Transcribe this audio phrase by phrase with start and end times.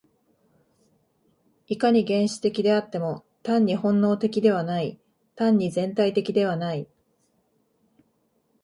[1.67, 4.99] いかに原始的であっても、単に本能的ではない、
[5.35, 6.87] 単に全体的ではない。